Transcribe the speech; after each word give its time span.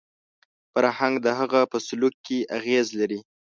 فرهنګ 0.71 1.15
د 1.25 1.27
هغه 1.39 1.61
په 1.71 1.77
سلوک 1.87 2.15
کې 2.25 2.37
اغېز 2.57 2.87
لري 2.99 3.19